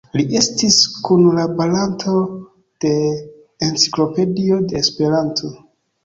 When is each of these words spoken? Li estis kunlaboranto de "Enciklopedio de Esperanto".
Li 0.19 0.23
estis 0.37 0.75
kunlaboranto 1.07 2.13
de 2.85 2.93
"Enciklopedio 3.67 4.57
de 4.71 4.79
Esperanto". 4.81 5.51